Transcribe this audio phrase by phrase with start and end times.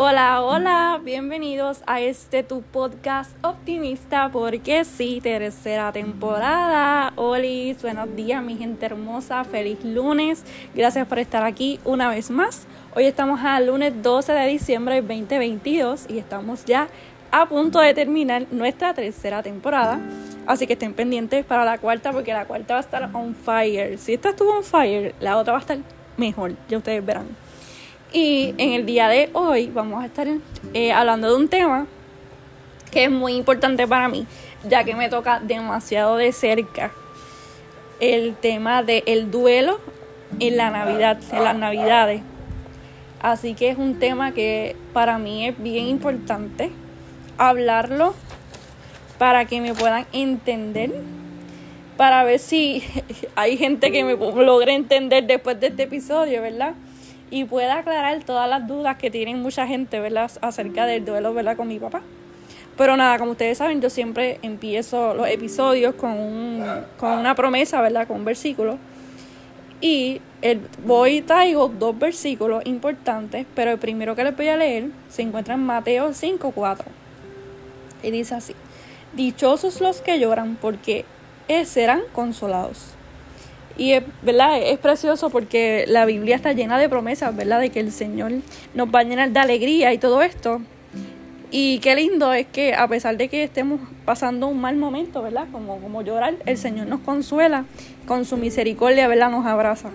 [0.00, 7.12] Hola, hola, bienvenidos a este tu podcast optimista porque sí, tercera temporada.
[7.16, 10.44] Hola, buenos días mi gente hermosa, feliz lunes.
[10.72, 12.68] Gracias por estar aquí una vez más.
[12.94, 16.86] Hoy estamos al lunes 12 de diciembre del 2022 y estamos ya
[17.32, 19.98] a punto de terminar nuestra tercera temporada.
[20.46, 23.98] Así que estén pendientes para la cuarta porque la cuarta va a estar on fire.
[23.98, 25.78] Si esta estuvo on fire, la otra va a estar
[26.16, 27.47] mejor, ya ustedes verán.
[28.12, 30.26] Y en el día de hoy vamos a estar
[30.72, 31.86] eh, hablando de un tema
[32.90, 34.26] que es muy importante para mí,
[34.66, 36.90] ya que me toca demasiado de cerca
[38.00, 39.78] el tema del duelo
[40.40, 42.22] en la Navidad, en las Navidades.
[43.20, 46.70] Así que es un tema que para mí es bien importante
[47.36, 48.14] hablarlo
[49.18, 50.94] para que me puedan entender,
[51.98, 52.82] para ver si
[53.34, 56.74] hay gente que me logre entender después de este episodio, ¿verdad?
[57.30, 60.30] Y pueda aclarar todas las dudas que tienen mucha gente, ¿verdad?
[60.40, 61.56] Acerca del duelo, ¿verdad?
[61.56, 62.02] Con mi papá.
[62.76, 66.64] Pero nada, como ustedes saben, yo siempre empiezo los episodios con, un,
[66.96, 68.06] con una promesa, ¿verdad?
[68.06, 68.78] Con un versículo.
[69.80, 74.90] Y el, voy traigo dos versículos importantes, pero el primero que les voy a leer
[75.08, 76.84] se encuentra en Mateo 5.4.
[78.02, 78.54] Y dice así,
[79.14, 81.04] Dichosos los que lloran porque
[81.64, 82.97] serán consolados.
[83.78, 84.60] Y es, ¿verdad?
[84.60, 87.60] es precioso porque la Biblia está llena de promesas, ¿verdad?
[87.60, 88.32] De que el Señor
[88.74, 90.60] nos va a llenar de alegría y todo esto.
[91.52, 95.46] Y qué lindo es que a pesar de que estemos pasando un mal momento, ¿verdad?
[95.52, 97.66] Como, como llorar, el Señor nos consuela,
[98.06, 99.30] con su misericordia, ¿verdad?
[99.30, 99.90] Nos abraza.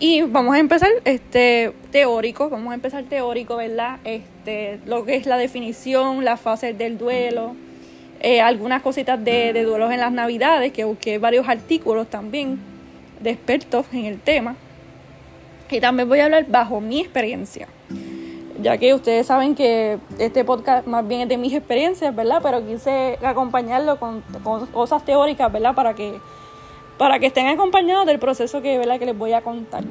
[0.00, 4.00] Y vamos a empezar este teórico, vamos a empezar teórico, ¿verdad?
[4.02, 7.54] Este, lo que es la definición, las fases del duelo,
[8.20, 12.71] eh, algunas cositas de, de duelos en las navidades, que busqué varios artículos también
[13.22, 14.56] de expertos en el tema.
[15.70, 17.66] Y también voy a hablar bajo mi experiencia.
[18.60, 22.40] Ya que ustedes saben que este podcast más bien es de mis experiencias, ¿verdad?
[22.42, 24.22] Pero quise acompañarlo con,
[24.72, 25.74] cosas teóricas, ¿verdad?
[25.74, 26.20] Para que,
[26.98, 28.98] para que estén acompañados del proceso que, ¿verdad?
[28.98, 29.82] que les voy a contar.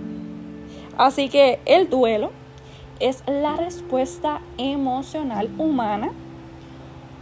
[0.98, 2.32] Así que el duelo
[3.00, 6.12] es la respuesta emocional humana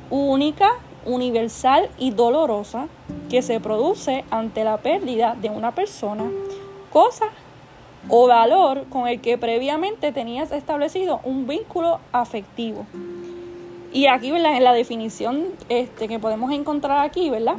[0.10, 0.70] única
[1.06, 2.88] universal y dolorosa
[3.30, 6.26] que se produce ante la pérdida de una persona,
[6.92, 7.26] cosa
[8.08, 12.86] o valor con el que previamente tenías establecido un vínculo afectivo.
[13.92, 14.56] Y aquí, ¿verdad?
[14.56, 17.58] En la definición este, que podemos encontrar aquí, ¿verdad?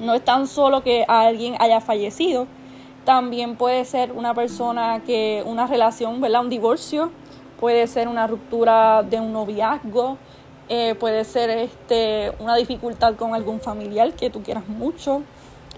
[0.00, 2.46] No es tan solo que alguien haya fallecido,
[3.04, 6.42] también puede ser una persona que, una relación, ¿verdad?
[6.42, 7.10] Un divorcio,
[7.58, 10.18] puede ser una ruptura de un noviazgo,
[10.70, 15.22] eh, puede ser este, una dificultad con algún familiar que tú quieras mucho,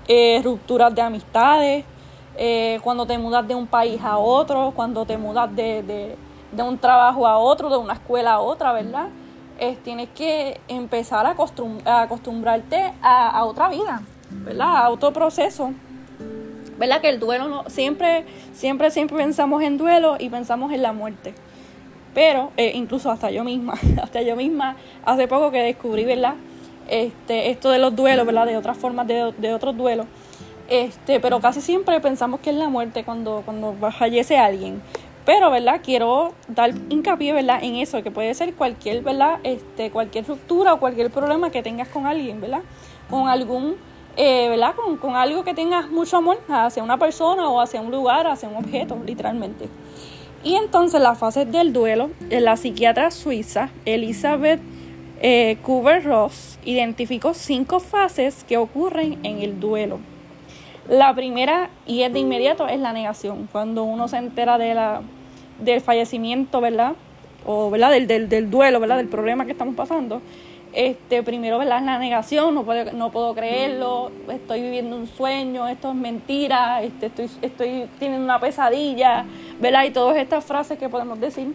[0.09, 1.85] eh, rupturas de amistades,
[2.37, 6.17] eh, cuando te mudas de un país a otro, cuando te mudas de,
[6.59, 9.09] un trabajo a otro, de una escuela a otra, ¿verdad?
[9.85, 11.37] tienes que empezar a,
[12.03, 14.79] acostumbrarte a, otra vida, ¿verdad?
[14.79, 15.75] A otro proceso.
[16.79, 17.03] ¿Verdad?
[17.03, 18.25] Que el duelo no, siempre,
[18.55, 21.35] siempre, siempre pensamos en duelo y pensamos en la muerte.
[22.15, 26.35] Pero eh, incluso hasta yo misma, hasta yo misma, hace poco que descubrí, ¿verdad?
[26.89, 28.47] Este, esto de los duelos, ¿verdad?
[28.47, 30.07] De otras formas de, de otros duelos.
[30.69, 34.81] Este, pero casi siempre pensamos que es la muerte cuando, cuando fallece alguien.
[35.25, 35.81] Pero, ¿verdad?
[35.83, 37.59] Quiero dar hincapié, ¿verdad?
[37.63, 39.41] En eso, que puede ser cualquier, ¿verdad?
[39.43, 42.63] Este, cualquier ruptura o cualquier problema que tengas con alguien, ¿verdad?
[43.11, 43.77] Con algún,
[44.17, 44.75] eh, ¿verdad?
[44.77, 48.49] Con, con algo que tengas mucho amor hacia una persona o hacia un lugar, hacia
[48.49, 49.69] un objeto, literalmente.
[50.43, 54.61] Y entonces la fase del duelo, la psiquiatra suiza Elizabeth
[55.21, 60.01] eh, Kubler-Ross identificó cinco fases que ocurren en el duelo.
[60.89, 63.49] La primera, y es de inmediato, es la negación.
[63.53, 65.03] Cuando uno se entera de la,
[65.59, 66.95] del fallecimiento, ¿verdad?
[67.47, 67.91] O ¿verdad?
[67.91, 68.97] Del, del, del duelo, ¿verdad?
[68.97, 70.23] Del problema que estamos pasando
[70.73, 71.83] este, primero, ¿verdad?
[71.83, 77.07] La negación, no puedo, no puedo creerlo, estoy viviendo un sueño, esto es mentira, este,
[77.07, 79.25] estoy, estoy teniendo una pesadilla,
[79.61, 79.85] ¿verdad?
[79.85, 81.53] Y todas estas frases que podemos decir,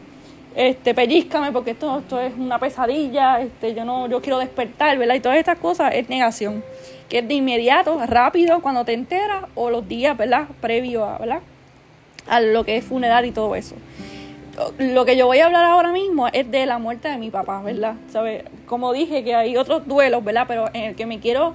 [0.56, 5.16] este, pellizcame porque esto, esto es una pesadilla, este, yo no, yo quiero despertar, ¿verdad?
[5.16, 6.64] Y todas estas cosas es negación,
[7.10, 10.48] que es de inmediato, rápido, cuando te enteras, o los días, ¿verdad?
[10.62, 11.40] Previo a, ¿verdad?
[12.28, 13.76] A lo que es funeral y todo eso
[14.78, 17.62] lo que yo voy a hablar ahora mismo es de la muerte de mi papá,
[17.62, 17.96] ¿verdad?
[18.10, 18.46] ¿Sabe?
[18.66, 20.46] Como dije que hay otros duelos, ¿verdad?
[20.48, 21.54] Pero en el que me quiero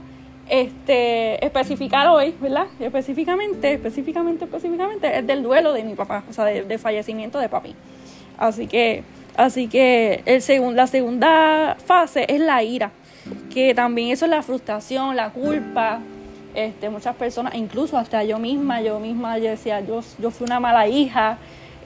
[0.49, 2.67] este, especificar hoy, ¿verdad?
[2.79, 7.75] Específicamente, específicamente, específicamente es del duelo de mi papá, o sea, del fallecimiento de papi.
[8.37, 9.05] Así que,
[9.37, 12.91] así que el la segunda fase es la ira,
[13.53, 16.01] que también eso es la frustración, la culpa.
[16.53, 20.59] Este, muchas personas, incluso hasta yo misma, yo misma yo decía, yo, yo fui una
[20.59, 21.39] mala hija,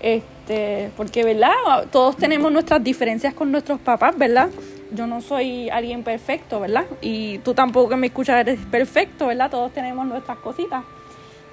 [0.04, 1.54] Este, porque, ¿verdad?
[1.90, 4.50] Todos tenemos nuestras diferencias con nuestros papás, ¿verdad?
[4.92, 6.84] Yo no soy alguien perfecto, ¿verdad?
[7.00, 9.50] Y tú tampoco que me escuchas eres perfecto, ¿verdad?
[9.50, 10.84] Todos tenemos nuestras cositas.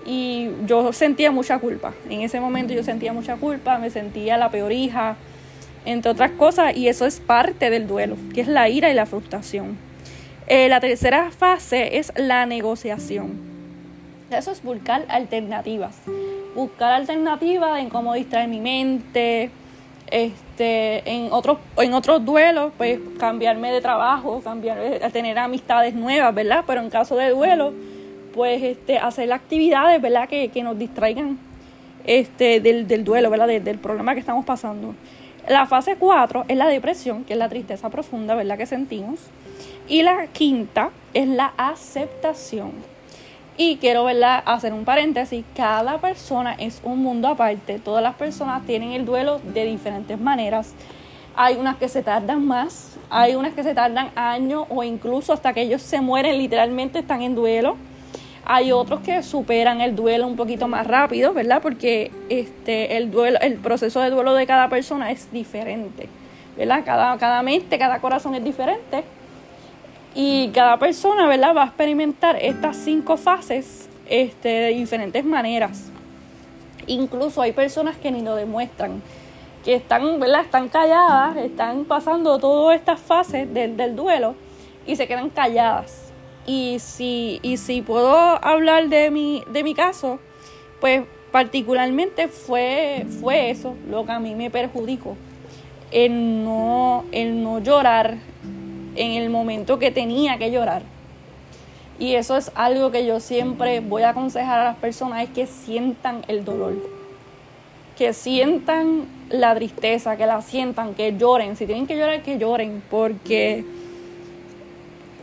[0.05, 1.93] Y yo sentía mucha culpa.
[2.09, 5.15] En ese momento yo sentía mucha culpa, me sentía la peor hija,
[5.85, 9.05] entre otras cosas, y eso es parte del duelo, que es la ira y la
[9.05, 9.77] frustración.
[10.47, 13.31] Eh, la tercera fase es la negociación.
[14.29, 15.95] Eso es buscar alternativas.
[16.55, 19.49] Buscar alternativas en cómo distraer mi mente.
[20.07, 26.35] Este, en otros, en otros duelos, pues cambiarme de trabajo, cambiar, eh, tener amistades nuevas,
[26.35, 26.65] ¿verdad?
[26.67, 27.73] Pero en caso de duelo,
[28.33, 30.27] pues este, hacer actividades, ¿verdad?
[30.27, 31.37] Que, que nos distraigan
[32.05, 33.47] este, del, del duelo, ¿verdad?
[33.47, 34.95] del problema que estamos pasando.
[35.47, 38.57] La fase 4 es la depresión, que es la tristeza profunda, ¿verdad?
[38.57, 39.19] Que sentimos.
[39.87, 42.71] Y la quinta es la aceptación.
[43.57, 44.41] Y quiero ¿verdad?
[44.45, 49.39] hacer un paréntesis, cada persona es un mundo aparte, todas las personas tienen el duelo
[49.43, 50.73] de diferentes maneras.
[51.35, 55.53] Hay unas que se tardan más, hay unas que se tardan años o incluso hasta
[55.53, 57.75] que ellos se mueren literalmente están en duelo.
[58.45, 61.61] Hay otros que superan el duelo un poquito más rápido, ¿verdad?
[61.61, 66.09] Porque este, el, duelo, el proceso de duelo de cada persona es diferente,
[66.57, 66.83] ¿verdad?
[66.83, 69.03] Cada, cada mente, cada corazón es diferente.
[70.13, 71.55] Y cada persona, ¿verdad?
[71.55, 75.89] Va a experimentar estas cinco fases este, de diferentes maneras.
[76.87, 79.01] Incluso hay personas que ni lo demuestran,
[79.63, 80.41] que están, ¿verdad?
[80.41, 84.35] Están calladas, están pasando todas estas fases del, duelo
[84.85, 86.11] y se quedan calladas.
[86.45, 90.19] Y si, y si puedo hablar de mi, de mi caso,
[90.81, 95.15] pues particularmente fue, fue eso lo que a mí me perjudicó.
[95.91, 98.17] El no, el no llorar
[98.95, 100.83] en el momento que tenía que llorar.
[101.99, 105.45] Y eso es algo que yo siempre voy a aconsejar a las personas, es que
[105.45, 106.73] sientan el dolor,
[107.97, 111.55] que sientan la tristeza, que la sientan, que lloren.
[111.55, 113.63] Si tienen que llorar, que lloren, porque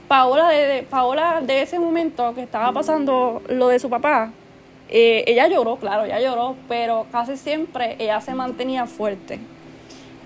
[0.06, 4.31] Paola de, Paola de ese momento que estaba pasando lo de su papá,
[4.88, 9.41] eh, ella lloró, claro, ella lloró, pero casi siempre ella se mantenía fuerte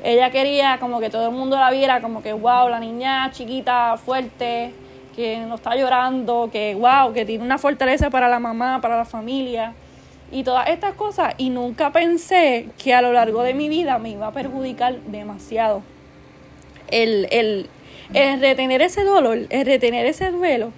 [0.03, 3.97] ella quería como que todo el mundo la viera como que, wow, la niña chiquita,
[3.97, 4.73] fuerte,
[5.15, 9.05] que no está llorando, que, wow, que tiene una fortaleza para la mamá, para la
[9.05, 9.75] familia
[10.33, 11.35] y todas estas cosas.
[11.39, 15.83] Y nunca pensé que a lo largo de mi vida me iba a perjudicar demasiado.
[16.89, 17.69] El, el,
[18.13, 20.73] el retener ese dolor, el retener ese duelo,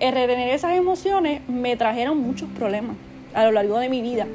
[0.00, 2.96] el retener esas emociones me trajeron muchos problemas
[3.34, 4.26] a lo largo de mi vida.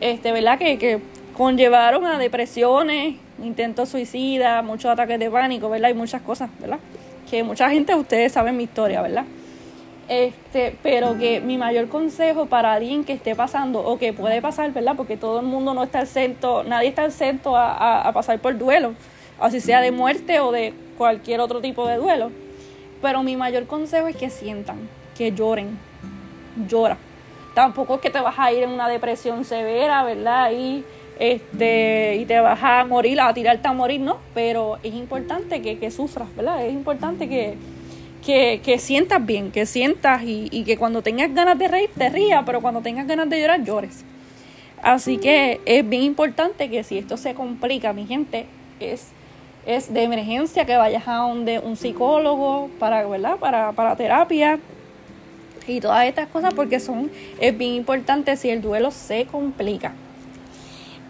[0.00, 0.58] Este, ¿verdad?
[0.58, 1.00] Que, que
[1.36, 5.90] conllevaron a depresiones, intentos suicidas, muchos ataques de pánico, ¿verdad?
[5.90, 6.78] Y muchas cosas, ¿verdad?
[7.28, 9.24] Que mucha gente, ustedes saben mi historia, ¿verdad?
[10.08, 14.72] Este, pero que mi mayor consejo para alguien que esté pasando o que puede pasar,
[14.72, 14.94] ¿verdad?
[14.96, 18.94] Porque todo el mundo no está exento, nadie está exento a, a pasar por duelo,
[19.40, 22.30] así sea de muerte o de cualquier otro tipo de duelo.
[23.00, 25.78] Pero mi mayor consejo es que sientan, que lloren,
[26.68, 26.96] llora.
[27.54, 30.50] Tampoco es que te vas a ir en una depresión severa, ¿verdad?
[30.52, 30.84] Y
[31.18, 34.18] este, y te vas a morir, a tirarte a morir, ¿no?
[34.34, 36.64] Pero es importante que, que sufras, ¿verdad?
[36.66, 37.54] Es importante que,
[38.24, 42.08] que, que sientas bien, que sientas y, y, que cuando tengas ganas de reír te
[42.08, 44.04] rías, pero cuando tengas ganas de llorar llores.
[44.82, 48.46] Así que es bien importante que si esto se complica, mi gente,
[48.80, 49.08] es,
[49.66, 53.36] es de emergencia que vayas a donde un psicólogo para, ¿verdad?
[53.36, 54.58] Para, para terapia
[55.66, 59.92] y todas estas cosas porque son, es bien importante si el duelo se complica.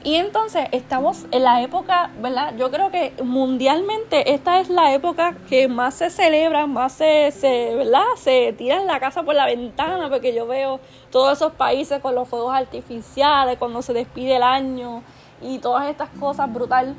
[0.04, 2.54] Y entonces estamos en la época, ¿verdad?
[2.58, 7.74] Yo creo que mundialmente esta es la época que más se celebra, más se, se
[7.74, 8.04] ¿verdad?
[8.18, 10.78] Se tiran la casa por la ventana porque yo veo
[11.10, 15.02] todos esos países con los fuegos artificiales, cuando se despide el año
[15.40, 16.94] y todas estas cosas brutal.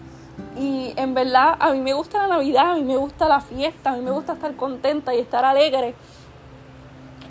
[0.57, 3.91] Y en verdad a mí me gusta la Navidad, a mí me gusta la fiesta,
[3.91, 5.93] a mí me gusta estar contenta y estar alegre.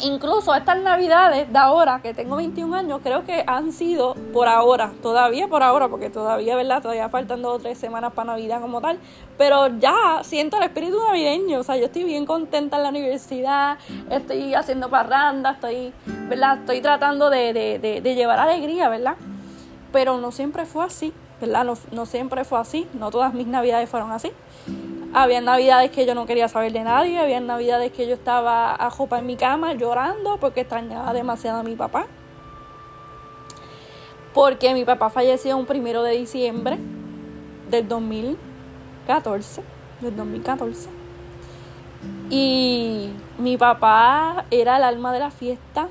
[0.02, 4.92] Incluso estas navidades de ahora, que tengo 21 años, creo que han sido por ahora,
[5.02, 6.82] todavía por ahora, porque todavía, ¿verdad?
[6.82, 8.98] Todavía faltan dos o tres semanas para Navidad como tal,
[9.38, 13.78] pero ya siento el espíritu navideño, o sea, yo estoy bien contenta en la universidad,
[14.10, 15.92] estoy haciendo parranda, estoy,
[16.28, 16.58] ¿verdad?
[16.58, 19.16] Estoy tratando de, de, de, llevar alegría, ¿verdad?
[19.92, 21.64] Pero no siempre fue así, ¿verdad?
[21.64, 24.32] No, no siempre fue así, no todas mis navidades fueron así.
[25.16, 28.90] Había navidades que yo no quería saber de nadie, había navidades que yo estaba a
[28.90, 32.08] jopa en mi cama llorando porque extrañaba demasiado a mi papá.
[34.32, 36.80] Porque mi papá falleció un primero de diciembre
[37.70, 39.62] del 2014,
[40.00, 40.88] del 2014.
[42.28, 45.86] Y mi papá era el alma de la fiesta.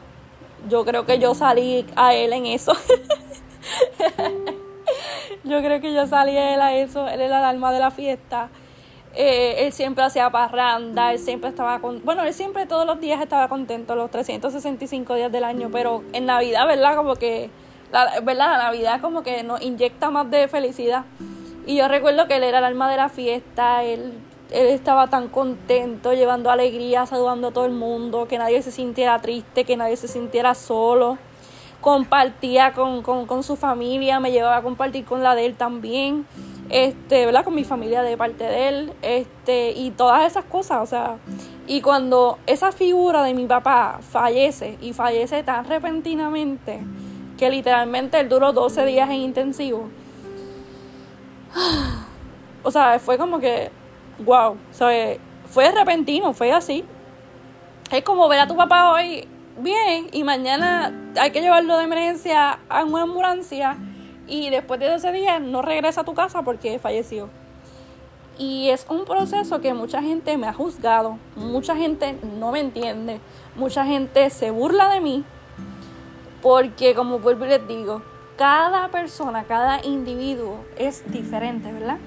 [0.67, 2.73] Yo creo que yo salí a él en eso.
[5.45, 7.89] yo creo que yo salí de él a eso, él era el alma de la
[7.89, 8.49] fiesta.
[9.15, 13.21] Eh, él siempre hacía parranda, él siempre estaba con, bueno, él siempre todos los días
[13.21, 16.95] estaba contento, los 365 días del año, pero en Navidad, ¿verdad?
[16.95, 17.51] Como que,
[17.91, 18.53] ¿verdad?
[18.53, 21.05] La Navidad como que nos inyecta más de felicidad.
[21.67, 24.13] Y yo recuerdo que él era el alma de la fiesta, él,
[24.51, 29.19] él estaba tan contento, llevando alegría, saludando a todo el mundo, que nadie se sintiera
[29.19, 31.19] triste, que nadie se sintiera solo.
[31.81, 36.25] Compartía con, con, con su familia, me llevaba a compartir con la de él también
[36.73, 37.43] este, ¿verdad?
[37.43, 41.17] Con mi familia de parte de él, este, y todas esas cosas, o sea,
[41.67, 46.79] y cuando esa figura de mi papá fallece, y fallece tan repentinamente,
[47.37, 49.87] que literalmente él duró 12 días en intensivo,
[52.63, 53.69] o sea, fue como que,
[54.25, 54.57] wow, o
[55.45, 56.83] fue repentino, fue así.
[57.91, 59.27] Es como ver a tu papá hoy
[59.59, 63.77] bien y mañana hay que llevarlo de emergencia a una ambulancia
[64.27, 67.29] y después de 12 días no regresa a tu casa porque falleció.
[68.37, 73.19] Y es un proceso que mucha gente me ha juzgado, mucha gente no me entiende,
[73.55, 75.23] mucha gente se burla de mí,
[76.41, 78.01] porque como vuelvo y les digo,
[78.35, 81.99] cada persona, cada individuo es diferente, ¿verdad?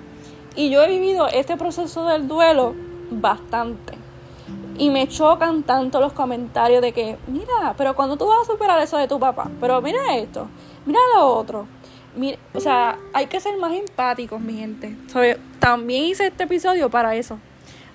[0.56, 2.74] Y yo he vivido este proceso del duelo
[3.10, 3.94] bastante.
[4.78, 8.80] Y me chocan tanto los comentarios de que, mira, pero cuando tú vas a superar
[8.82, 10.48] eso de tu papá, pero mira esto,
[10.84, 11.66] mira lo otro,
[12.54, 14.94] o sea, hay que ser más empáticos, mi gente.
[15.58, 17.38] También hice este episodio para eso.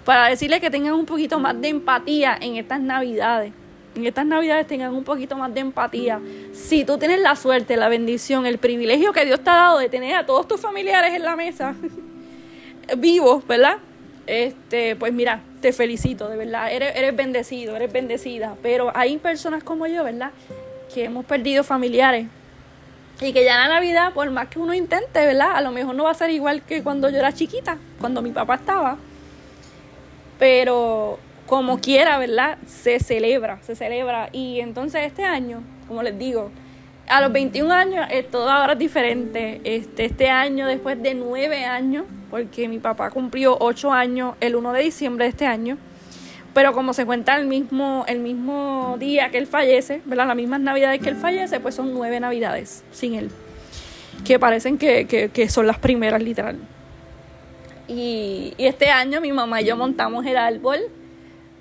[0.06, 3.54] Para decirles que tengan un poquito más de empatía en estas navidades.
[3.96, 6.20] En estas navidades tengan un poquito más de empatía.
[6.54, 9.90] Si tú tienes la suerte, la bendición, el privilegio que Dios te ha dado de
[9.90, 11.76] tener a todos tus familiares en la mesa,
[12.98, 13.78] vivos, ¿verdad?
[14.28, 16.72] Este, pues mira, te felicito, de verdad.
[16.72, 18.56] Eres, eres bendecido, eres bendecida.
[18.62, 20.32] Pero hay personas como yo, ¿verdad?
[20.94, 22.28] Que hemos perdido familiares
[23.22, 25.52] y que ya la Navidad, por más que uno intente, ¿verdad?
[25.56, 28.32] A lo mejor no va a ser igual que cuando yo era chiquita, cuando mi
[28.32, 28.98] papá estaba.
[30.40, 32.58] Pero como quiera, ¿verdad?
[32.66, 34.30] Se celebra, se celebra.
[34.32, 36.50] Y entonces este año, como les digo,
[37.08, 39.62] a los 21 años eh, todo ahora diferente.
[39.64, 44.74] Este, este año, después de nueve años, porque mi papá cumplió ocho años el 1
[44.74, 45.78] de diciembre de este año
[46.54, 50.28] pero como se cuenta el mismo, el mismo día que él fallece, ¿verdad?
[50.28, 53.32] Las mismas navidades que él fallece, pues son nueve navidades sin él.
[54.26, 56.58] Que parecen que, que, son las primeras, literal.
[57.88, 60.80] Y, este año mi mamá y yo montamos el árbol,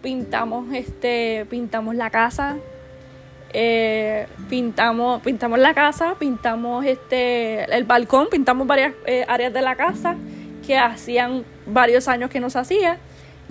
[0.03, 2.57] pintamos, este, pintamos la casa,
[3.53, 9.77] eh, pintamos, pintamos la casa, pintamos este, el balcón, pintamos varias eh, áreas de la
[9.77, 10.17] casa
[10.67, 12.99] que hacían varios años que no se hacía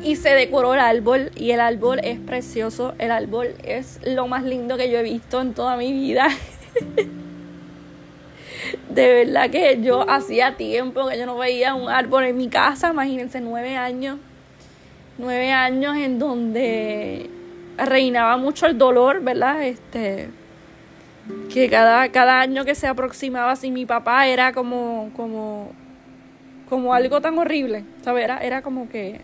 [0.03, 4.43] y se decoró el árbol y el árbol es precioso, el árbol es lo más
[4.43, 6.27] lindo que yo he visto en toda mi vida.
[8.89, 12.91] de verdad que yo hacía tiempo que yo no veía un árbol en mi casa,
[12.91, 14.17] imagínense, nueve años,
[15.17, 17.29] nueve años en donde
[17.77, 19.63] reinaba mucho el dolor, ¿verdad?
[19.63, 20.29] Este,
[21.53, 25.71] que cada, cada año que se aproximaba sin mi papá era como, como,
[26.69, 28.29] como algo tan horrible, ¿sabes?
[28.41, 29.21] era como que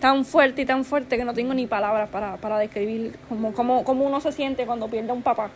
[0.00, 3.84] tan fuerte y tan fuerte que no tengo ni palabras para, para describir cómo, cómo,
[3.84, 5.50] cómo uno se siente cuando pierde a un papá.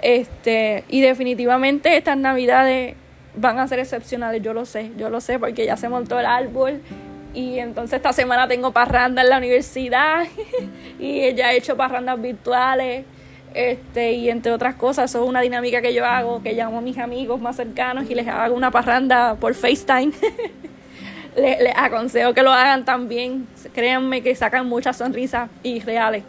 [0.00, 2.94] Este, y definitivamente estas navidades
[3.34, 6.26] van a ser excepcionales, yo lo sé, yo lo sé porque ya se montó el
[6.26, 6.80] árbol
[7.34, 10.24] y entonces esta semana tengo parranda en la universidad
[10.98, 13.04] y ya he hecho parrandas virtuales
[13.54, 16.80] este y entre otras cosas, eso es una dinámica que yo hago, que llamo a
[16.80, 20.12] mis amigos más cercanos y les hago una parranda por FaceTime.
[21.36, 23.46] les, aconsejo que lo hagan también.
[23.74, 26.24] Créanme que sacan muchas sonrisas y reales.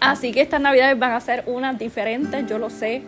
[0.00, 3.02] Así que estas navidades van a ser unas diferentes, yo lo sé.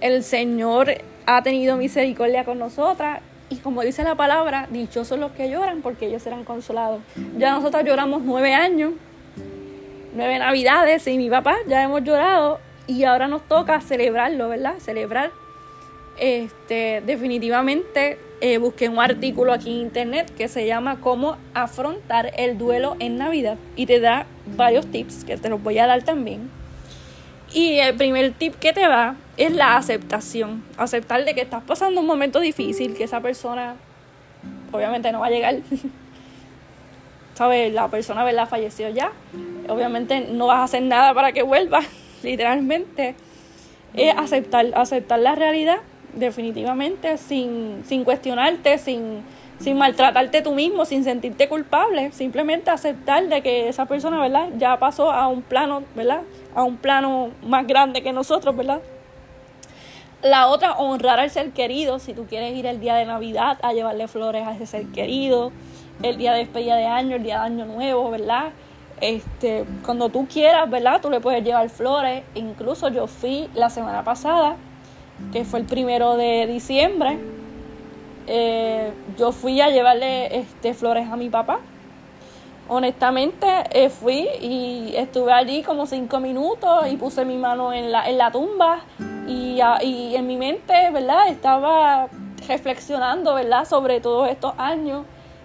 [0.00, 0.92] El Señor
[1.26, 3.20] ha tenido misericordia con nosotras
[3.50, 7.00] y como dice la palabra, dichosos los que lloran porque ellos serán consolados.
[7.38, 8.94] Ya nosotros lloramos nueve años,
[10.14, 14.74] nueve navidades y mi papá ya hemos llorado y ahora nos toca celebrarlo, ¿verdad?
[14.78, 15.30] Celebrar.
[16.16, 22.58] Este, definitivamente eh, busqué un artículo aquí en internet que se llama Cómo afrontar el
[22.58, 26.50] duelo en Navidad y te da varios tips que te los voy a dar también.
[27.54, 30.62] Y el primer tip que te da es la aceptación.
[30.76, 33.76] Aceptar de que estás pasando un momento difícil, que esa persona
[34.72, 35.60] obviamente no va a llegar.
[37.32, 37.72] ¿Sabes?
[37.72, 38.46] La persona, ¿verdad?
[38.46, 39.10] Falleció ya.
[39.70, 41.80] Obviamente no vas a hacer nada para que vuelva,
[42.22, 43.14] literalmente.
[43.94, 45.78] Es aceptar, aceptar la realidad
[46.16, 49.22] definitivamente, sin, sin cuestionarte, sin,
[49.58, 54.48] sin maltratarte tú mismo, sin sentirte culpable, simplemente aceptar de que esa persona, ¿verdad?
[54.58, 56.22] Ya pasó a un plano, ¿verdad?
[56.54, 58.80] A un plano más grande que nosotros, ¿verdad?
[60.22, 61.98] La otra, honrar al ser querido.
[61.98, 65.52] Si tú quieres ir el día de Navidad a llevarle flores a ese ser querido,
[66.02, 68.52] el día de despedida de año, el día de año nuevo, ¿verdad?
[69.00, 71.00] Este, cuando tú quieras, ¿verdad?
[71.02, 72.22] Tú le puedes llevar flores.
[72.34, 74.56] Incluso yo fui la semana pasada,
[75.32, 77.18] que fue el primero de diciembre.
[78.26, 81.60] Eh, yo fui a llevarle este, flores a mi papá.
[82.66, 88.08] Honestamente, eh, fui y estuve allí como cinco minutos y puse mi mano en la,
[88.08, 88.80] en la tumba
[89.28, 91.28] y, y en mi mente, ¿verdad?
[91.28, 92.08] Estaba
[92.48, 93.66] reflexionando, ¿verdad?
[93.66, 95.04] Sobre todos estos años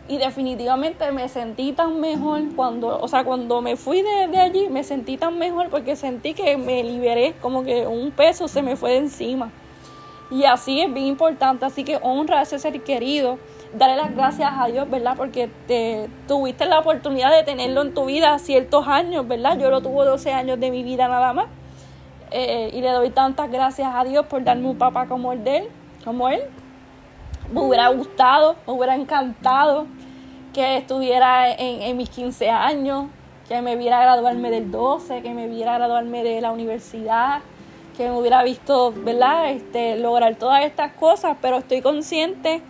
[0.09, 4.67] y definitivamente me sentí tan mejor cuando, o sea, cuando me fui de, de, allí,
[4.67, 8.75] me sentí tan mejor porque sentí que me liberé, como que un peso se me
[8.75, 9.51] fue de encima.
[10.31, 13.39] Y así es bien importante, así que honra a ese ser querido,
[13.73, 15.15] dale las gracias a Dios, ¿verdad?
[15.17, 19.57] Porque te, tuviste la oportunidad de tenerlo en tu vida ciertos años, ¿verdad?
[19.57, 21.47] Yo lo tuve 12 años de mi vida nada más.
[22.31, 25.57] Eh, y le doy tantas gracias a Dios por darme un papá como el de
[25.57, 25.67] él,
[26.05, 26.41] como él.
[27.51, 29.87] Me hubiera gustado, me hubiera encantado
[30.53, 33.07] que estuviera en, mis 15 años,
[33.47, 37.41] que me viera graduarme del 12, que me viera graduarme de la universidad,
[37.99, 39.51] que me hubiera visto, ¿verdad?
[39.51, 42.61] Este, lograr todas estas cosas, pero estoy consciente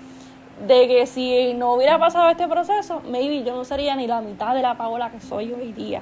[0.67, 4.55] de que si no hubiera pasado este proceso, maybe yo no sería ni la mitad
[4.55, 6.01] de la Paola que soy hoy día.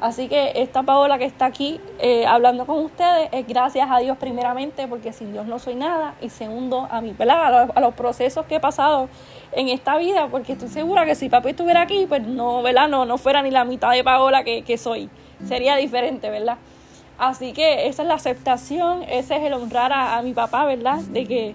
[0.00, 4.18] Así que esta Paola que está aquí eh, hablando con ustedes es gracias a Dios
[4.18, 7.70] primeramente, porque sin Dios no soy nada, y segundo a mí, ¿verdad?
[7.76, 9.08] A los, procesos que he pasado
[9.52, 12.88] en esta vida, porque estoy segura que si papi estuviera aquí, pues no, ¿verdad?
[12.88, 15.08] No, no fuera ni la mitad de Paola que, que soy.
[15.46, 16.58] Sería diferente, ¿verdad?
[17.18, 21.00] Así que esa es la aceptación, ese es el honrar a, a mi papá, ¿verdad?
[21.00, 21.54] De que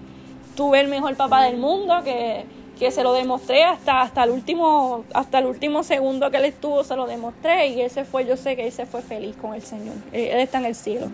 [0.54, 2.44] tuve el mejor papá del mundo, que,
[2.78, 6.82] que se lo demostré hasta, hasta, el último, hasta el último segundo que él estuvo,
[6.82, 9.60] se lo demostré y ese fue, yo sé que él se fue feliz con el
[9.60, 11.08] Señor, él está en el cielo.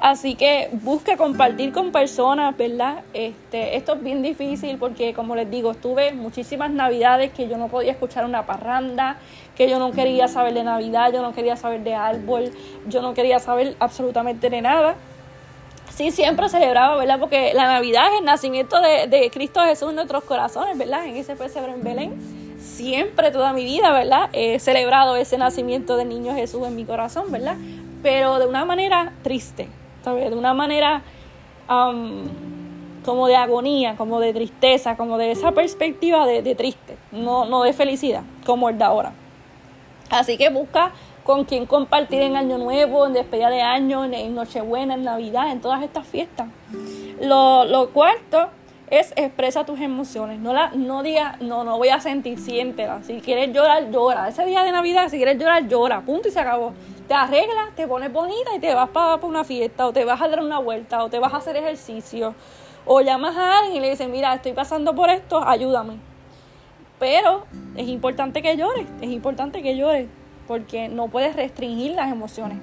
[0.00, 3.02] Así que busque compartir con personas, ¿verdad?
[3.14, 7.68] Este, esto es bien difícil porque, como les digo, estuve muchísimas navidades que yo no
[7.68, 9.16] podía escuchar una parranda,
[9.56, 12.50] que yo no quería saber de Navidad, yo no quería saber de árbol,
[12.86, 14.96] yo no quería saber absolutamente de nada.
[15.90, 17.20] Sí, siempre celebraba, ¿verdad?
[17.20, 21.06] Porque la Navidad es el nacimiento de, de Cristo Jesús en nuestros corazones, ¿verdad?
[21.06, 22.58] En ese pesebre en Belén.
[22.58, 24.28] Siempre, toda mi vida, ¿verdad?
[24.32, 27.56] He celebrado ese nacimiento del niño Jesús en mi corazón, ¿verdad?
[28.02, 29.68] Pero de una manera triste,
[30.12, 31.02] de una manera
[33.04, 37.72] como de agonía, como de tristeza, como de esa perspectiva de, triste, no, no de
[37.72, 39.12] felicidad, como el de ahora.
[40.10, 44.94] Así que busca con quién compartir en Año Nuevo, en despedida de año, en, Nochebuena,
[44.94, 46.48] en Navidad, en todas estas fiestas.
[47.20, 48.48] Lo, cuarto
[48.90, 50.38] es expresa tus emociones.
[50.38, 53.02] No la, no diga, no, no voy a sentir, siéntela.
[53.02, 54.28] Si quieres llorar, llora.
[54.28, 56.02] Ese día de Navidad, si quieres llorar, llora.
[56.02, 56.74] Punto y se acabó
[57.06, 60.28] te arreglas, te pones bonita y te vas para, una fiesta o te vas a
[60.28, 62.34] dar una vuelta o te vas a hacer ejercicio
[62.86, 65.98] o llamas a alguien y le dices, mira, estoy pasando por esto, ayúdame.
[66.98, 67.44] Pero
[67.76, 70.06] es importante que llores, es importante que llores
[70.46, 72.58] porque no puedes restringir las emociones.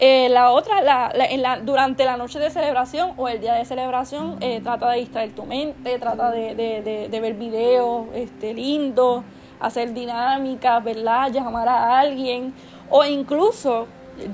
[0.00, 3.64] Eh, la otra, la, en la, durante la noche de celebración o el día de
[3.64, 9.24] celebración, eh, trata de distraer tu mente, trata de, de, de ver videos este, lindos,
[9.60, 11.32] hacer dinámicas, ¿verdad?
[11.32, 12.54] Llamar a alguien
[12.90, 13.86] o incluso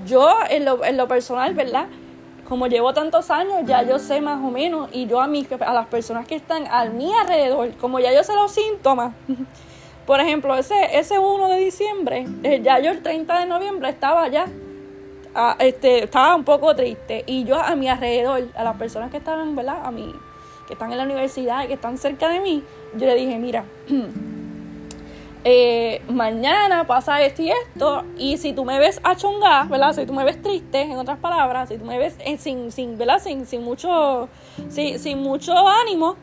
[0.07, 1.87] yo en lo, en lo personal, ¿verdad?
[2.49, 5.73] Como llevo tantos años, ya yo sé más o menos, y yo a, mis, a
[5.73, 9.15] las personas que están a mi alrededor, como ya yo sé los síntomas,
[10.07, 14.29] por ejemplo, ese, ese 1 de diciembre, eh, ya yo el 30 de noviembre estaba
[14.29, 14.47] ya,
[15.35, 19.17] ah, este, estaba un poco triste, y yo a mi alrededor, a las personas que
[19.17, 19.79] estaban, ¿verdad?
[19.85, 20.15] A mí,
[20.67, 22.63] que están en la universidad y que están cerca de mí,
[22.95, 23.65] yo le dije, mira,
[25.45, 29.93] eh, mañana pasa esto y esto, y si tú me ves achongada, ¿verdad?
[29.93, 32.97] Si tú me ves triste, en otras palabras, si tú me ves eh, sin, sin,
[32.97, 33.21] ¿verdad?
[33.23, 34.29] Sin, sin mucho,
[34.69, 36.17] sin, sin mucho ánimo,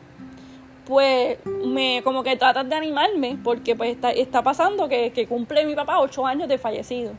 [0.86, 5.64] pues me como que tratas de animarme, porque pues está, está pasando que, que cumple
[5.64, 7.12] mi papá ocho años de fallecido.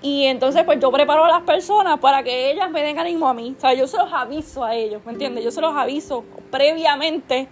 [0.00, 3.34] Y entonces pues yo preparo a las personas para que ellas me den ánimo a
[3.34, 3.54] mí.
[3.62, 5.44] O yo se los aviso a ellos, ¿me entiendes?
[5.44, 7.46] Yo se los aviso previamente,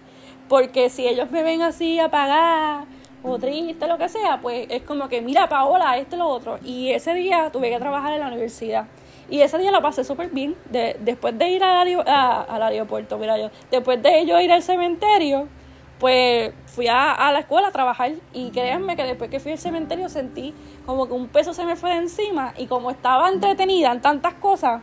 [0.49, 2.85] porque si ellos me ven así apagada,
[3.23, 6.59] o triste, lo que sea, pues es como que, mira, Paola, este lo otro.
[6.63, 8.85] Y ese día tuve que trabajar en la universidad.
[9.29, 10.55] Y ese día la pasé súper bien.
[10.69, 15.47] De, después de ir al, al aeropuerto, mira yo, después de yo ir al cementerio,
[15.99, 18.11] pues fui a, a, la escuela a trabajar.
[18.33, 20.53] Y créanme que después que fui al cementerio sentí
[20.85, 22.53] como que un peso se me fue de encima.
[22.57, 24.81] Y como estaba entretenida en tantas cosas,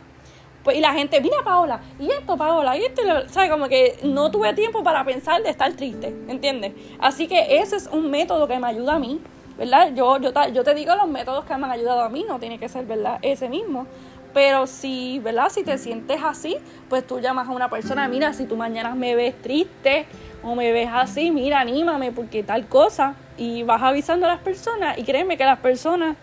[0.63, 3.49] pues, y la gente, mira Paola, y esto Paola, y esto, ¿sabes?
[3.49, 6.73] Como que no tuve tiempo para pensar de estar triste, ¿entiendes?
[6.99, 9.19] Así que ese es un método que me ayuda a mí,
[9.57, 9.93] ¿verdad?
[9.93, 12.59] Yo, yo, yo te digo los métodos que me han ayudado a mí, no tiene
[12.59, 13.19] que ser, ¿verdad?
[13.21, 13.87] Ese mismo.
[14.33, 15.49] Pero si, ¿verdad?
[15.49, 19.15] Si te sientes así, pues tú llamas a una persona, mira, si tú mañana me
[19.15, 20.05] ves triste
[20.43, 23.15] o me ves así, mira, anímame porque tal cosa.
[23.37, 26.15] Y vas avisando a las personas y créeme que las personas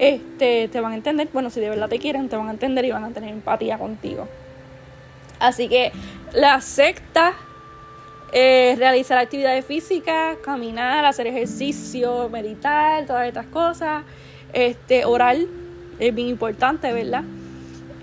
[0.00, 2.86] este, te van a entender, bueno, si de verdad te quieren, te van a entender
[2.86, 4.26] y van a tener empatía contigo.
[5.38, 5.92] Así que
[6.32, 7.34] la secta
[8.32, 14.04] es realizar actividades físicas, caminar, hacer ejercicio, meditar, todas estas cosas,
[14.54, 15.36] este, orar
[15.98, 17.24] es bien importante, ¿verdad?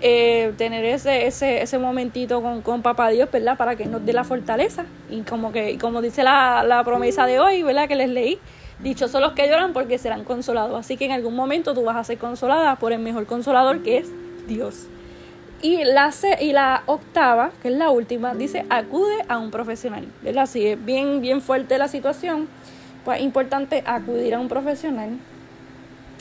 [0.00, 3.56] Eh, tener ese, ese, ese momentito con, con papá Dios, ¿verdad?
[3.56, 4.84] Para que nos dé la fortaleza.
[5.10, 7.88] Y como que, como dice la, la promesa de hoy, ¿verdad?
[7.88, 8.38] Que les leí.
[8.80, 10.78] Dichosos los que lloran porque serán consolados.
[10.78, 13.98] Así que en algún momento tú vas a ser consolada por el mejor consolador que
[13.98, 14.08] es
[14.46, 14.86] Dios.
[15.60, 20.06] Y la, y la octava, que es la última, dice acude a un profesional.
[20.22, 20.46] ¿verdad?
[20.46, 22.48] Si es bien, bien fuerte la situación,
[23.04, 25.18] pues es importante acudir a un profesional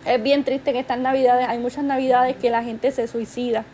[0.08, 3.66] es bien triste que estas navidades, hay muchas navidades que la gente se suicida.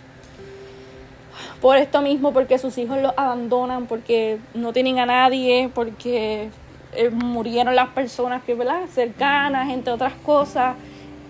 [1.62, 6.50] Por esto mismo, porque sus hijos los abandonan, porque no tienen a nadie, porque
[6.96, 8.86] eh, murieron las personas que, ¿verdad?
[8.92, 10.76] Cercanas, entre otras cosas.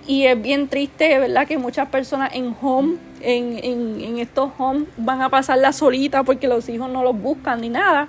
[0.07, 1.47] Y es bien triste, ¿verdad?
[1.47, 6.47] Que muchas personas en home, en, en, estos homes, van a pasar la solita porque
[6.47, 8.07] los hijos no los buscan ni nada.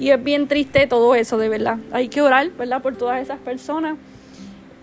[0.00, 1.78] Y es bien triste todo eso, de verdad.
[1.92, 2.82] Hay que orar, ¿verdad?
[2.82, 3.96] Por todas esas personas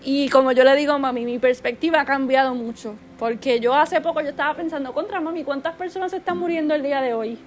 [0.02, 2.94] y como yo le digo, mami, mi perspectiva ha cambiado mucho.
[3.18, 6.82] Porque yo hace poco yo estaba pensando, contra mami, ¿cuántas personas se están muriendo el
[6.82, 7.38] día de hoy?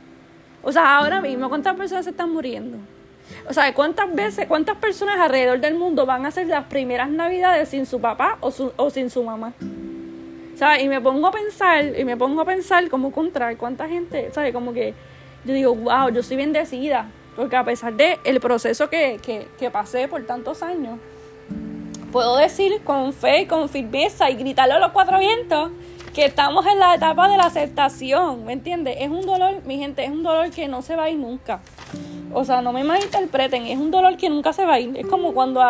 [0.62, 2.78] O sea, ahora mismo, ¿cuántas personas se están muriendo?
[3.50, 7.70] O sea, ¿cuántas veces, cuántas personas alrededor del mundo van a hacer las primeras navidades
[7.70, 9.54] sin su papá o, su, o sin su mamá?
[10.56, 10.84] ¿Sabes?
[10.84, 14.54] Y me pongo a pensar, y me pongo a pensar como contra cuánta gente, ¿sabes?
[14.54, 14.94] Como que
[15.46, 17.10] yo digo, wow, yo soy bendecida.
[17.36, 21.00] Porque a pesar de el proceso que, que, que pasé por tantos años,
[22.12, 25.72] puedo decir con fe y con firmeza y gritarlo a los cuatro vientos
[26.14, 28.98] que estamos en la etapa de la aceptación, ¿me entiendes?
[29.00, 31.60] Es un dolor, mi gente, es un dolor que no se va a ir nunca.
[32.34, 34.98] O sea, no me malinterpreten, es un dolor que nunca se va a ir.
[34.98, 35.62] Es como cuando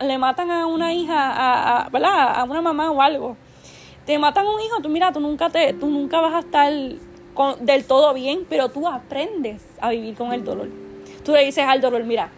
[0.00, 2.34] le matan a una hija, a, ¿verdad?
[2.36, 3.36] a una mamá o algo.
[4.06, 6.72] Te matan a un hijo, tú mira, tú nunca, te, tú nunca vas a estar
[7.60, 10.68] del todo bien, pero tú aprendes a vivir con el dolor.
[11.24, 12.30] Tú le dices al dolor, mira,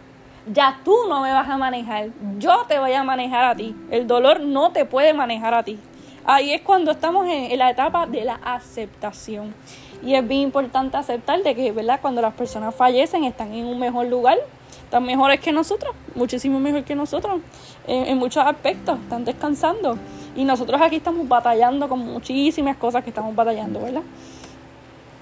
[0.47, 3.75] ya tú no me vas a manejar, yo te voy a manejar a ti.
[3.91, 5.79] El dolor no te puede manejar a ti.
[6.27, 9.55] Ahí es cuando estamos en, la etapa de la aceptación.
[10.03, 11.99] Y es bien importante aceptar de que, ¿verdad?
[12.01, 14.39] Cuando las personas fallecen están en un mejor lugar,
[14.85, 17.41] están mejores que nosotros, muchísimo mejor que nosotros,
[17.87, 19.99] en, en muchos aspectos, están descansando.
[20.35, 24.03] Y nosotros aquí estamos batallando con muchísimas cosas que estamos batallando, ¿verdad?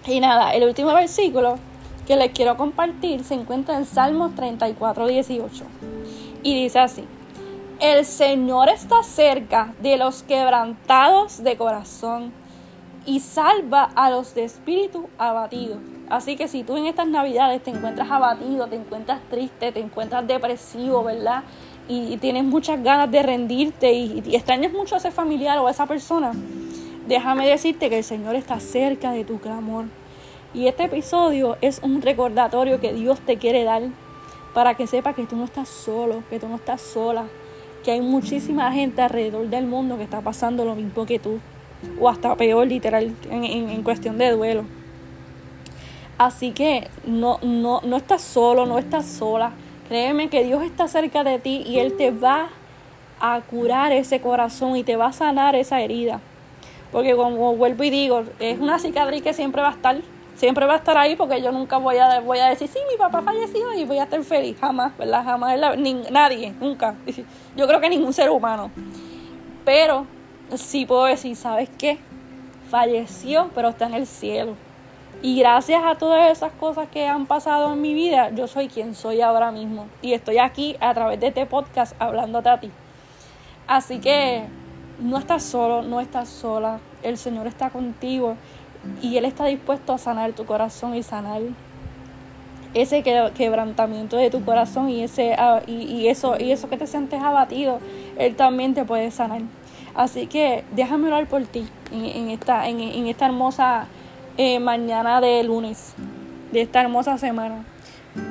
[0.06, 1.56] Y nada, el último versículo
[2.06, 5.64] que les quiero compartir se encuentra en Salmos 34, 18.
[6.42, 7.04] Y dice así,
[7.82, 12.32] el Señor está cerca de los quebrantados de corazón
[13.06, 15.78] y salva a los de espíritu abatido.
[16.08, 20.24] Así que si tú en estas navidades te encuentras abatido, te encuentras triste, te encuentras
[20.28, 21.42] depresivo, ¿verdad?
[21.88, 25.72] Y, tienes muchas ganas de rendirte y, y extrañas mucho a ese familiar o a
[25.72, 26.30] esa persona,
[27.08, 29.86] déjame decirte que el Señor está cerca de tu clamor
[30.54, 33.82] y este episodio es un recordatorio que Dios te quiere dar
[34.54, 37.24] para que sepa que tú no estás solo, que tú no estás sola,
[37.82, 41.38] que hay muchísima gente alrededor del mundo que está pasando lo mismo que tú,
[42.00, 44.64] o hasta peor literal en, cuestión de duelo.
[46.18, 49.52] Así que no, no, no estás solo, no estás sola.
[49.88, 52.48] Créeme que Dios está cerca de ti y Él te va
[53.20, 56.20] a curar ese corazón y te va a sanar esa herida.
[56.92, 60.00] Porque como vuelvo y digo, es una cicatriz que siempre va a estar
[60.34, 62.96] siempre va a estar ahí porque yo nunca voy a, voy a decir, sí, mi
[62.96, 64.56] papá falleció y voy a estar feliz.
[64.60, 65.24] Jamás, ¿verdad?
[65.24, 65.58] Jamás,
[66.10, 66.94] nadie, nunca.
[67.56, 68.70] Yo creo que ningún ser humano.
[69.64, 70.06] Pero
[70.54, 71.98] sí puedo decir, ¿sabes qué?
[72.70, 74.54] Falleció, pero está en el cielo.
[75.20, 78.94] Y gracias a todas esas cosas que han pasado en mi vida, yo soy quien
[78.94, 79.86] soy ahora mismo.
[80.00, 82.70] Y estoy aquí a través de este podcast hablándote a ti.
[83.68, 84.44] Así que
[84.98, 86.80] no estás solo, no estás sola.
[87.02, 88.36] El Señor está contigo
[89.00, 91.42] y Él está dispuesto a sanar tu corazón y sanar
[92.74, 97.20] ese quebrantamiento de tu corazón y ese ah, y, eso y eso que te sientes
[97.20, 97.80] abatido
[98.18, 99.42] él también te puede sanar.
[99.94, 103.86] Así que déjame orar por ti en, esta en, esta hermosa
[104.38, 105.94] eh, mañana de lunes
[106.50, 107.64] de esta hermosa semana.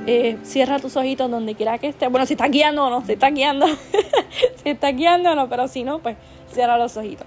[0.06, 2.10] Eh, cierra tus ojitos donde quiera que estés.
[2.10, 3.68] Bueno si está guiando o no si está guiando.
[4.64, 6.16] Si está guiando o no pero si no pues
[6.52, 7.26] cierra los ojitos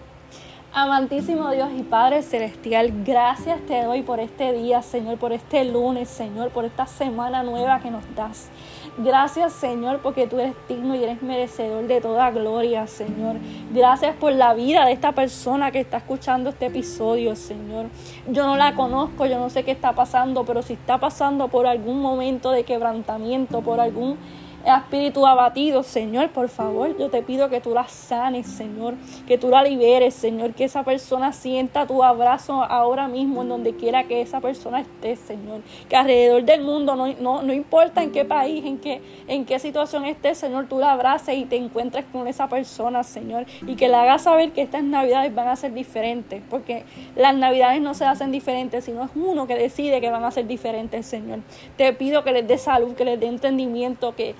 [0.76, 6.08] Amantísimo Dios y Padre Celestial, gracias te doy por este día, Señor, por este lunes,
[6.08, 8.50] Señor, por esta semana nueva que nos das.
[8.98, 13.36] Gracias, Señor, porque tú eres digno y eres merecedor de toda gloria, Señor.
[13.72, 17.86] Gracias por la vida de esta persona que está escuchando este episodio, Señor.
[18.28, 21.68] Yo no la conozco, yo no sé qué está pasando, pero si está pasando por
[21.68, 24.18] algún momento de quebrantamiento, por algún
[24.64, 28.94] espíritu abatido, Señor, por favor, yo te pido que tú la sanes, Señor,
[29.26, 33.74] que tú la liberes, Señor, que esa persona sienta tu abrazo ahora mismo en donde
[33.74, 38.12] quiera que esa persona esté, Señor, que alrededor del mundo, no, no, no importa en
[38.12, 42.04] qué país, en qué, en qué situación esté, Señor, tú la abraces y te encuentres
[42.10, 45.74] con esa persona, Señor, y que le hagas saber que estas navidades van a ser
[45.74, 46.84] diferentes, porque
[47.16, 50.46] las navidades no se hacen diferentes, sino es uno que decide que van a ser
[50.46, 51.40] diferentes, Señor.
[51.76, 54.34] Te pido que les dé salud, que les dé entendimiento, que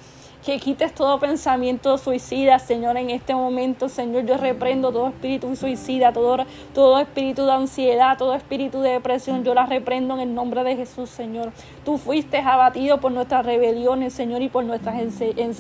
[0.45, 6.13] que quites todo pensamiento suicida, Señor, en este momento, Señor, yo reprendo todo espíritu suicida,
[6.13, 10.63] todo, todo espíritu de ansiedad, todo espíritu de depresión, yo la reprendo en el nombre
[10.63, 11.51] de Jesús, Señor.
[11.83, 14.97] Tú fuiste abatido por nuestras rebeliones, Señor, y por nuestras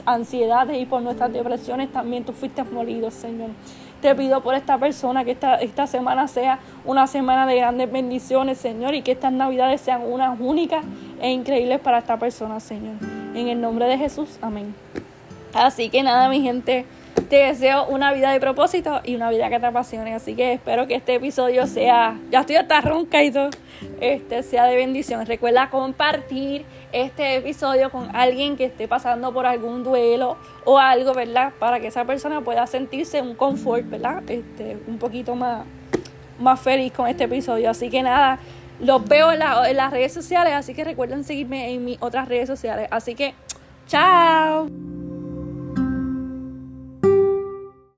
[0.04, 3.50] ansiedades y por nuestras depresiones también, tú fuiste molido, Señor.
[4.02, 8.58] Te pido por esta persona que esta, esta semana sea una semana de grandes bendiciones,
[8.58, 10.84] Señor, y que estas navidades sean unas únicas
[11.22, 13.13] e increíbles para esta persona, Señor.
[13.34, 14.74] En el nombre de Jesús, amén.
[15.54, 16.86] Así que nada, mi gente,
[17.28, 20.14] te deseo una vida de propósito y una vida que te apasione.
[20.14, 23.50] Así que espero que este episodio sea, ya estoy hasta ronca y todo,
[24.00, 25.26] este sea de bendición.
[25.26, 31.52] Recuerda compartir este episodio con alguien que esté pasando por algún duelo o algo, ¿verdad?
[31.58, 34.22] Para que esa persona pueda sentirse un confort, ¿verdad?
[34.28, 35.64] Este, un poquito más,
[36.38, 37.68] más feliz con este episodio.
[37.68, 38.38] Así que nada,
[38.80, 42.48] los veo en, en las redes sociales, así que recuerden seguirme en mis otras redes
[42.48, 42.88] sociales.
[42.90, 43.34] Así que,
[43.86, 44.68] chao.